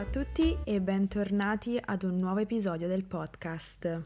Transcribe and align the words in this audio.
a 0.00 0.04
tutti 0.06 0.56
e 0.64 0.80
bentornati 0.80 1.78
ad 1.78 2.04
un 2.04 2.18
nuovo 2.18 2.40
episodio 2.40 2.88
del 2.88 3.04
podcast. 3.04 4.02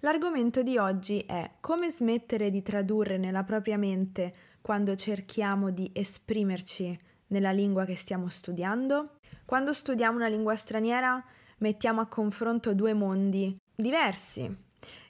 L'argomento 0.00 0.64
di 0.64 0.78
oggi 0.78 1.20
è 1.20 1.48
come 1.60 1.92
smettere 1.92 2.50
di 2.50 2.60
tradurre 2.60 3.18
nella 3.18 3.44
propria 3.44 3.78
mente 3.78 4.34
quando 4.60 4.96
cerchiamo 4.96 5.70
di 5.70 5.92
esprimerci 5.94 6.98
nella 7.28 7.52
lingua 7.52 7.84
che 7.84 7.94
stiamo 7.94 8.28
studiando. 8.28 9.18
Quando 9.46 9.72
studiamo 9.72 10.16
una 10.16 10.26
lingua 10.26 10.56
straniera 10.56 11.24
mettiamo 11.58 12.00
a 12.00 12.08
confronto 12.08 12.74
due 12.74 12.92
mondi 12.92 13.56
diversi 13.76 14.52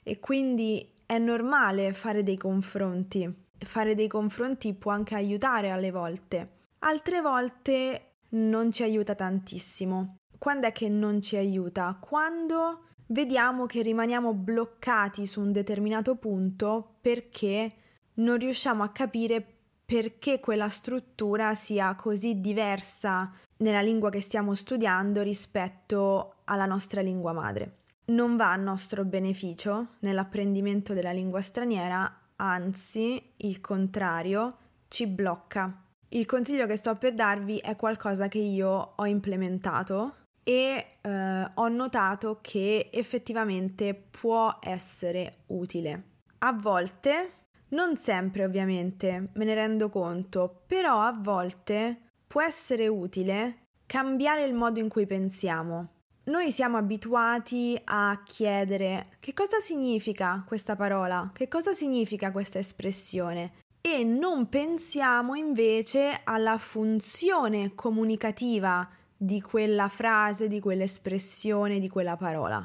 e 0.03 0.19
quindi 0.19 0.93
è 1.07 1.17
normale 1.17 1.91
fare 1.93 2.21
dei 2.21 2.37
confronti. 2.37 3.47
Fare 3.57 3.95
dei 3.95 4.07
confronti 4.07 4.75
può 4.75 4.91
anche 4.91 5.15
aiutare 5.15 5.71
alle 5.71 5.89
volte. 5.89 6.57
Altre 6.81 7.19
volte 7.19 8.08
non 8.29 8.71
ci 8.71 8.83
aiuta 8.83 9.15
tantissimo. 9.15 10.17
Quando 10.37 10.67
è 10.67 10.71
che 10.71 10.89
non 10.89 11.21
ci 11.21 11.35
aiuta? 11.35 11.97
Quando 11.99 12.85
vediamo 13.07 13.65
che 13.65 13.81
rimaniamo 13.81 14.33
bloccati 14.33 15.25
su 15.25 15.41
un 15.41 15.51
determinato 15.51 16.15
punto 16.15 16.97
perché 17.01 17.73
non 18.15 18.37
riusciamo 18.37 18.83
a 18.83 18.89
capire 18.89 19.45
perché 19.85 20.39
quella 20.39 20.69
struttura 20.69 21.55
sia 21.55 21.95
così 21.95 22.39
diversa 22.39 23.31
nella 23.57 23.81
lingua 23.81 24.09
che 24.09 24.21
stiamo 24.21 24.53
studiando 24.53 25.23
rispetto 25.23 26.35
alla 26.45 26.65
nostra 26.65 27.01
lingua 27.01 27.33
madre. 27.33 27.77
Non 28.05 28.37
va 28.37 28.51
a 28.51 28.55
nostro 28.55 29.03
beneficio 29.03 29.95
nell'apprendimento 29.99 30.93
della 30.93 31.11
lingua 31.11 31.41
straniera, 31.41 32.21
anzi, 32.35 33.33
il 33.37 33.61
contrario, 33.61 34.57
ci 34.87 35.07
blocca 35.07 35.83
il 36.09 36.25
consiglio 36.25 36.65
che 36.65 36.75
sto 36.75 36.95
per 36.95 37.13
darvi 37.13 37.57
è 37.57 37.75
qualcosa 37.75 38.27
che 38.27 38.39
io 38.39 38.93
ho 38.95 39.05
implementato 39.05 40.15
e 40.43 40.97
eh, 41.01 41.51
ho 41.53 41.67
notato 41.67 42.39
che 42.41 42.89
effettivamente 42.91 43.93
può 43.93 44.57
essere 44.61 45.43
utile. 45.47 46.03
A 46.39 46.53
volte, 46.53 47.33
non 47.69 47.95
sempre 47.97 48.45
ovviamente, 48.45 49.29
me 49.33 49.45
ne 49.45 49.53
rendo 49.53 49.89
conto, 49.89 50.63
però 50.65 51.01
a 51.01 51.15
volte 51.15 52.13
può 52.25 52.41
essere 52.41 52.87
utile 52.87 53.65
cambiare 53.85 54.45
il 54.45 54.55
modo 54.55 54.79
in 54.79 54.89
cui 54.89 55.05
pensiamo. 55.05 55.97
Noi 56.23 56.51
siamo 56.51 56.77
abituati 56.77 57.79
a 57.85 58.21
chiedere 58.23 59.17
che 59.19 59.33
cosa 59.33 59.59
significa 59.59 60.43
questa 60.47 60.75
parola, 60.75 61.29
che 61.33 61.47
cosa 61.47 61.73
significa 61.73 62.31
questa 62.31 62.59
espressione 62.59 63.51
e 63.81 64.03
non 64.03 64.49
pensiamo 64.49 65.35
invece 65.35 66.21
alla 66.23 66.57
funzione 66.57 67.73
comunicativa 67.75 68.87
di 69.15 69.41
quella 69.41 69.89
frase, 69.89 70.47
di 70.47 70.59
quell'espressione, 70.59 71.79
di 71.79 71.89
quella 71.89 72.15
parola. 72.15 72.57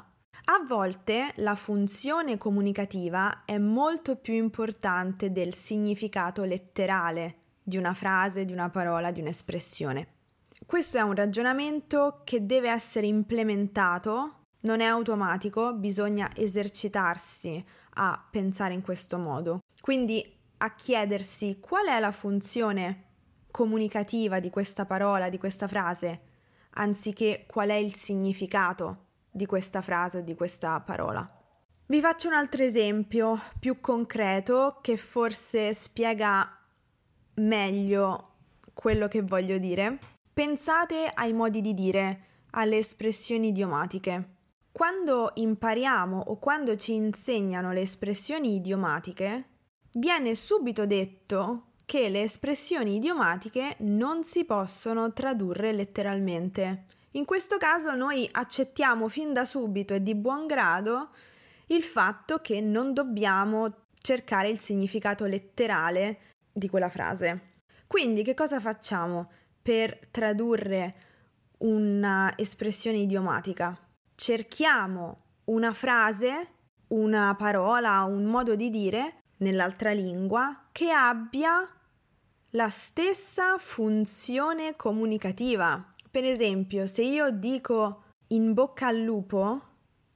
A 0.47 0.63
volte 0.67 1.33
la 1.37 1.55
funzione 1.55 2.37
comunicativa 2.37 3.45
è 3.45 3.57
molto 3.59 4.17
più 4.17 4.35
importante 4.35 5.33
del 5.33 5.55
significato 5.55 6.45
letterale 6.45 7.37
di 7.63 7.79
una 7.79 7.95
frase, 7.95 8.45
di 8.45 8.53
una 8.53 8.69
parola, 8.69 9.11
di 9.11 9.21
un'espressione. 9.21 10.09
Questo 10.67 10.99
è 10.99 11.01
un 11.01 11.15
ragionamento 11.15 12.21
che 12.25 12.45
deve 12.45 12.71
essere 12.71 13.07
implementato, 13.07 14.43
non 14.61 14.81
è 14.81 14.85
automatico, 14.85 15.75
bisogna 15.75 16.31
esercitarsi 16.35 17.65
a 17.95 18.27
pensare 18.31 18.75
in 18.75 18.83
questo 18.83 19.19
modo. 19.19 19.61
Quindi 19.81 20.23
a 20.65 20.75
chiedersi 20.75 21.59
qual 21.61 21.87
è 21.89 22.01
la 22.01 22.11
funzione 22.11 23.03
comunicativa 23.51 24.41
di 24.41 24.49
questa 24.49 24.87
parola, 24.87 25.29
di 25.29 25.37
questa 25.37 25.69
frase, 25.69 26.21
anziché 26.77 27.45
qual 27.47 27.69
è 27.69 27.75
il 27.75 27.95
significato 27.95 29.09
di 29.31 29.45
questa 29.45 29.83
frase 29.83 30.19
o 30.19 30.21
di 30.23 30.35
questa 30.35 30.81
parola. 30.81 31.29
Vi 31.87 32.01
faccio 32.01 32.29
un 32.29 32.35
altro 32.35 32.63
esempio 32.63 33.39
più 33.61 33.79
concreto 33.81 34.79
che 34.81 34.97
forse 34.97 35.75
spiega 35.75 36.59
meglio 37.35 38.31
quello 38.73 39.07
che 39.07 39.21
voglio 39.21 39.59
dire. 39.59 39.99
Pensate 40.33 41.11
ai 41.13 41.35
modi 41.35 41.61
di 41.61 41.75
dire, 41.75 42.21
alle 42.53 42.79
espressioni 42.79 43.49
idiomatiche. 43.49 44.31
Quando 44.73 45.33
impariamo 45.35 46.19
o 46.19 46.39
quando 46.39 46.75
ci 46.77 46.95
insegnano 46.95 47.71
le 47.73 47.83
espressioni 47.83 48.55
idiomatiche, 48.55 49.49
viene 49.95 50.35
subito 50.35 50.87
detto 50.87 51.67
che 51.85 52.09
le 52.09 52.23
espressioni 52.23 52.97
idiomatiche 52.97 53.77
non 53.81 54.25
si 54.25 54.45
possono 54.45 55.13
tradurre 55.13 55.73
letteralmente. 55.73 56.87
In 57.13 57.25
questo 57.25 57.59
caso 57.59 57.95
noi 57.95 58.29
accettiamo 58.31 59.09
fin 59.09 59.33
da 59.33 59.45
subito 59.45 59.95
e 59.95 60.03
di 60.03 60.15
buon 60.15 60.47
grado 60.47 61.11
il 61.67 61.83
fatto 61.83 62.39
che 62.39 62.61
non 62.61 62.93
dobbiamo 62.93 63.87
cercare 64.01 64.49
il 64.49 64.59
significato 64.59 65.27
letterale 65.27 66.19
di 66.53 66.69
quella 66.69 66.89
frase. 66.89 67.53
Quindi 67.87 68.23
che 68.23 68.35
cosa 68.35 68.61
facciamo 68.61 69.31
per 69.63 70.09
tradurre 70.11 70.95
una 71.59 72.33
espressione 72.37 72.99
idiomatica? 72.99 73.79
Cerchiamo 74.15 75.23
una 75.45 75.73
frase, 75.73 76.49
una 76.89 77.35
parola, 77.37 78.03
un 78.03 78.25
modo 78.25 78.57
di 78.57 78.71
dire 78.71 79.23
nell'altra 79.39 79.93
lingua 79.93 80.69
che 80.73 80.91
abbia 80.91 81.69
la 82.51 82.69
stessa 82.69 83.59
funzione 83.59 84.77
comunicativa. 84.77 85.85
Per 86.11 86.25
esempio, 86.25 86.87
se 86.87 87.03
io 87.03 87.31
dico 87.31 88.03
in 88.29 88.53
bocca 88.53 88.87
al 88.87 89.01
lupo, 89.01 89.63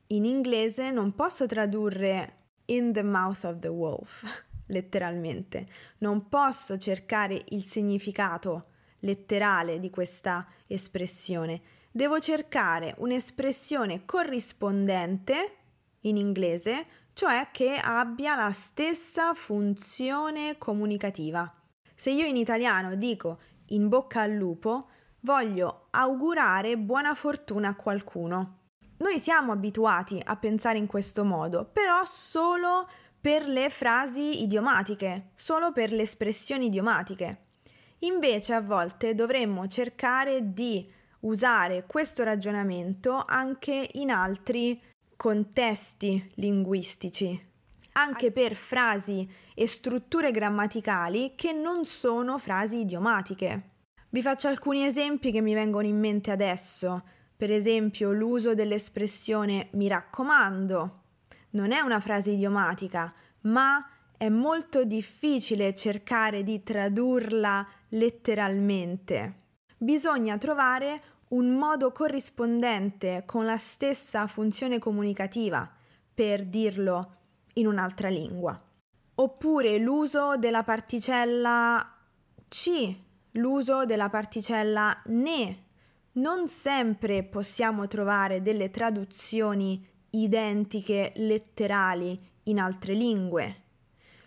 in 0.09 0.25
inglese 0.25 0.91
non 0.91 1.15
posso 1.15 1.47
tradurre 1.47 2.37
in 2.67 2.93
the 2.93 3.03
mouth 3.03 3.45
of 3.45 3.59
the 3.59 3.69
wolf, 3.69 4.25
letteralmente. 4.67 5.67
Non 5.99 6.29
posso 6.29 6.79
cercare 6.79 7.43
il 7.49 7.65
significato 7.65 8.67
letterale 9.01 9.81
di 9.81 9.91
questa 9.91 10.47
espressione. 10.67 11.61
Devo 11.91 12.21
cercare 12.21 12.95
un'espressione 12.99 14.05
corrispondente 14.05 15.57
in 16.03 16.17
inglese 16.17 16.87
cioè 17.19 17.49
che 17.51 17.81
abbia 17.83 18.37
la 18.37 18.53
stessa 18.53 19.35
funzione 19.35 20.57
comunicativa. 20.57 21.53
Se 21.97 22.11
io 22.11 22.25
in 22.25 22.37
italiano 22.37 22.95
dico 22.95 23.41
in 23.71 23.89
bocca 23.89 24.21
al 24.21 24.35
lupo, 24.35 24.91
voglio 25.23 25.89
augurare 25.91 26.79
buona 26.79 27.17
fortuna 27.17 27.71
a 27.71 27.75
qualcuno. 27.75 28.59
Noi 28.99 29.19
siamo 29.19 29.51
abituati 29.51 30.23
a 30.25 30.37
pensare 30.37 30.79
in 30.79 30.87
questo 30.87 31.25
modo, 31.25 31.65
però 31.65 32.05
solo 32.05 32.89
per 33.21 33.49
le 33.49 33.69
frasi 33.69 34.45
idiomatiche, 34.45 35.31
solo 35.35 35.73
per 35.73 35.91
le 35.91 36.03
espressioni 36.03 36.67
idiomatiche. 36.67 37.47
Invece 38.03 38.55
a 38.55 38.61
volte 38.61 39.17
dovremmo 39.17 39.67
cercare 39.67 40.53
di 40.53 40.89
usare 41.23 41.85
questo 41.85 42.23
ragionamento 42.23 43.21
anche 43.27 43.89
in 43.95 44.13
altri 44.13 44.81
contesti 45.19 46.31
linguistici, 46.37 47.47
anche 47.95 48.31
per 48.31 48.55
frasi 48.55 49.29
e 49.53 49.67
strutture 49.67 50.31
grammaticali 50.31 51.33
che 51.35 51.51
non 51.51 51.85
sono 51.85 52.39
frasi 52.39 52.83
idiomatiche. 52.83 53.71
Vi 54.11 54.23
faccio 54.23 54.47
alcuni 54.47 54.85
esempi 54.87 55.33
che 55.33 55.41
mi 55.41 55.55
vengono 55.55 55.89
in 55.89 55.99
mente 55.99 56.31
adesso. 56.31 57.03
Per 57.37 57.51
esempio, 57.51 58.13
l'uso 58.13 58.55
dell'espressione 58.55 59.71
mi 59.73 59.89
raccomando. 59.89 61.03
Non 61.51 61.73
è 61.73 61.81
una 61.81 61.99
frase 61.99 62.31
idiomatica, 62.31 63.13
ma 63.41 63.85
è 64.17 64.29
molto 64.29 64.85
difficile 64.85 65.75
cercare 65.75 66.45
di 66.45 66.63
tradurla 66.63 67.67
letteralmente. 67.89 69.35
Bisogna 69.77 70.39
trovare 70.39 71.03
un 71.29 71.51
modo 71.51 71.93
corrispondente 71.93 73.25
con 73.27 73.45
la 73.45 73.59
stessa 73.59 74.27
funzione 74.27 74.79
comunicativa 74.79 75.71
per 76.15 76.47
dirlo 76.47 77.17
in 77.55 77.67
un'altra 77.67 78.09
lingua. 78.09 78.61
Oppure 79.17 79.79
l'uso 79.79 80.37
della 80.37 80.63
particella 80.63 81.97
C, 82.49 82.97
l'uso 83.33 83.85
della 83.85 84.09
particella 84.09 85.03
ne. 85.07 85.65
Non 86.13 86.49
sempre 86.49 87.25
possiamo 87.25 87.87
trovare 87.87 88.43
delle 88.43 88.71
traduzioni 88.71 89.87
identiche 90.11 91.13
letterali 91.17 92.19
in 92.45 92.59
altre 92.59 92.95
lingue. 92.95 93.63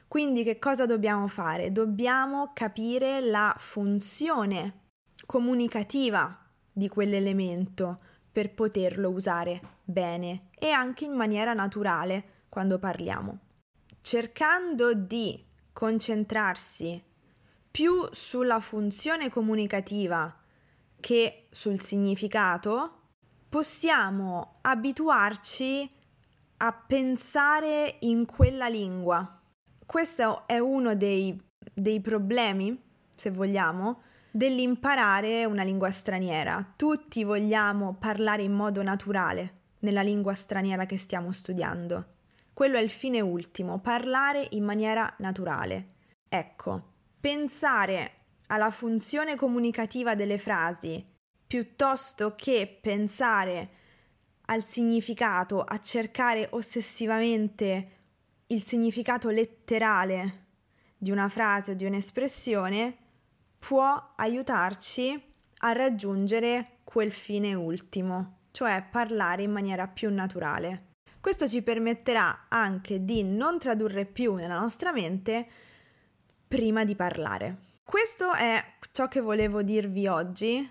Quindi 0.07 0.43
che 0.43 0.59
cosa 0.59 0.85
dobbiamo 0.85 1.27
fare? 1.27 1.71
Dobbiamo 1.71 2.51
capire 2.53 3.21
la 3.21 3.55
funzione 3.57 4.89
comunicativa 5.25 6.40
di 6.71 6.87
quell'elemento 6.87 7.99
per 8.31 8.53
poterlo 8.53 9.09
usare 9.09 9.79
bene 9.83 10.49
e 10.57 10.69
anche 10.69 11.05
in 11.05 11.13
maniera 11.13 11.53
naturale 11.53 12.45
quando 12.49 12.79
parliamo. 12.79 13.39
Cercando 14.01 14.93
di 14.93 15.43
concentrarsi 15.73 17.03
più 17.69 18.07
sulla 18.11 18.59
funzione 18.59 19.29
comunicativa 19.29 20.35
che 20.99 21.47
sul 21.51 21.79
significato 21.79 22.99
possiamo 23.49 24.59
abituarci 24.61 25.89
a 26.57 26.73
pensare 26.73 27.97
in 28.01 28.25
quella 28.25 28.67
lingua. 28.67 29.41
Questo 29.85 30.47
è 30.47 30.59
uno 30.59 30.95
dei, 30.95 31.37
dei 31.73 31.99
problemi, 31.99 32.79
se 33.15 33.31
vogliamo, 33.31 34.03
dell'imparare 34.31 35.45
una 35.45 35.63
lingua 35.63 35.91
straniera. 35.91 36.73
Tutti 36.75 37.23
vogliamo 37.23 37.95
parlare 37.99 38.43
in 38.43 38.53
modo 38.53 38.81
naturale 38.81 39.59
nella 39.79 40.01
lingua 40.01 40.33
straniera 40.33 40.85
che 40.85 40.97
stiamo 40.97 41.31
studiando. 41.31 42.13
Quello 42.53 42.77
è 42.77 42.81
il 42.81 42.89
fine 42.89 43.19
ultimo, 43.19 43.79
parlare 43.79 44.47
in 44.51 44.63
maniera 44.63 45.13
naturale. 45.19 45.95
Ecco, 46.29 46.93
pensare 47.19 48.13
alla 48.47 48.71
funzione 48.71 49.35
comunicativa 49.35 50.15
delle 50.15 50.37
frasi 50.37 51.05
piuttosto 51.45 52.33
che 52.35 52.79
pensare 52.81 53.69
al 54.45 54.65
significato, 54.65 55.61
a 55.61 55.79
cercare 55.79 56.47
ossessivamente 56.51 57.89
il 58.47 58.61
significato 58.61 59.29
letterale 59.29 60.45
di 60.97 61.11
una 61.11 61.29
frase 61.29 61.71
o 61.71 61.73
di 61.73 61.85
un'espressione, 61.85 62.97
può 63.65 64.13
aiutarci 64.15 65.33
a 65.59 65.71
raggiungere 65.71 66.79
quel 66.83 67.11
fine 67.11 67.53
ultimo, 67.53 68.39
cioè 68.51 68.83
parlare 68.89 69.43
in 69.43 69.51
maniera 69.51 69.87
più 69.87 70.11
naturale. 70.11 70.89
Questo 71.21 71.47
ci 71.47 71.61
permetterà 71.61 72.47
anche 72.49 73.05
di 73.05 73.23
non 73.23 73.59
tradurre 73.59 74.05
più 74.05 74.33
nella 74.33 74.59
nostra 74.59 74.91
mente 74.91 75.47
prima 76.47 76.83
di 76.83 76.95
parlare. 76.95 77.59
Questo 77.83 78.33
è 78.33 78.61
ciò 78.91 79.07
che 79.07 79.21
volevo 79.21 79.61
dirvi 79.61 80.07
oggi. 80.07 80.67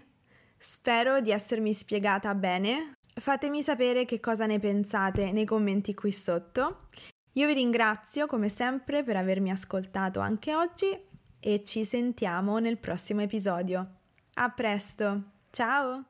Spero 0.58 1.20
di 1.20 1.30
essermi 1.30 1.72
spiegata 1.72 2.34
bene. 2.34 2.94
Fatemi 3.14 3.62
sapere 3.62 4.04
che 4.04 4.18
cosa 4.18 4.46
ne 4.46 4.58
pensate 4.58 5.30
nei 5.30 5.44
commenti 5.44 5.94
qui 5.94 6.10
sotto. 6.10 6.88
Io 7.34 7.46
vi 7.46 7.52
ringrazio 7.52 8.26
come 8.26 8.48
sempre 8.48 9.04
per 9.04 9.16
avermi 9.16 9.52
ascoltato 9.52 10.18
anche 10.18 10.54
oggi 10.54 11.08
e 11.40 11.64
ci 11.64 11.84
sentiamo 11.84 12.58
nel 12.58 12.78
prossimo 12.78 13.22
episodio. 13.22 13.96
A 14.34 14.50
presto, 14.50 15.22
ciao! 15.50 16.04